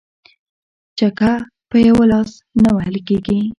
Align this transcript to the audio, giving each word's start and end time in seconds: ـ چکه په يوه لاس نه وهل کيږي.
ـ 0.49 0.97
چکه 0.97 1.31
په 1.69 1.77
يوه 1.87 2.05
لاس 2.11 2.31
نه 2.63 2.69
وهل 2.75 2.95
کيږي. 3.07 3.41